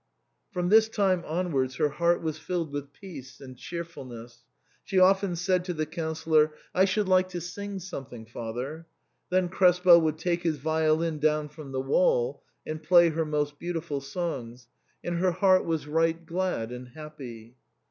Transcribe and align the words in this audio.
From 0.51 0.69
this 0.69 0.89
time 0.89 1.23
onwards 1.27 1.75
her 1.75 1.95
life 1.99 2.21
was 2.23 2.39
filled 2.39 2.71
with 2.73 2.91
peace 2.91 3.39
and 3.39 3.55
cheerfulness. 3.55 4.45
She 4.83 4.97
often 4.97 5.35
said 5.35 5.63
to 5.65 5.75
the 5.75 5.85
Councillor," 5.85 6.53
I 6.73 6.85
should 6.85 7.07
like 7.07 7.29
to 7.29 7.39
sing 7.39 7.79
something, 7.79 8.25
father." 8.25 8.87
Then 9.29 9.47
Krespel 9.47 10.01
would 10.01 10.17
take 10.17 10.41
his 10.41 10.57
violin 10.57 11.19
down 11.19 11.49
from 11.49 11.71
the 11.71 11.79
wall 11.81 12.41
and 12.65 12.81
play 12.81 13.09
her 13.09 13.25
most 13.25 13.59
beautiful 13.59 14.01
songs, 14.01 14.67
and 15.03 15.19
her 15.19 15.33
heart 15.33 15.65
was 15.65 15.85
right 15.85 16.25
glad 16.25 16.71
and 16.71 16.87
happy. 16.87 17.55